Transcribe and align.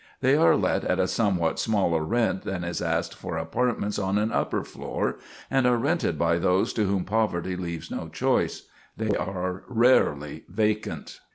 They 0.21 0.35
are 0.35 0.55
let 0.57 0.83
at 0.83 0.99
a 0.99 1.07
somewhat 1.07 1.59
smaller 1.59 2.03
rent 2.03 2.41
than 2.41 2.63
is 2.63 2.81
asked 2.81 3.13
for 3.13 3.37
apartments 3.37 3.99
on 3.99 4.17
an 4.17 4.31
upper 4.31 4.63
floor, 4.63 5.19
and 5.51 5.67
are 5.67 5.77
rented 5.77 6.17
by 6.17 6.39
those 6.39 6.73
to 6.73 6.85
whom 6.85 7.05
poverty 7.05 7.55
leaves 7.55 7.91
no 7.91 8.09
choice. 8.09 8.63
They 8.97 9.11
are 9.15 9.61
rarely 9.67 10.45
vacant." 10.49 11.19